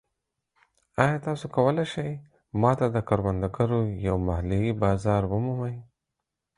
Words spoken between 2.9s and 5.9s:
د کروندګرو یو محلي بازار ومومئ؟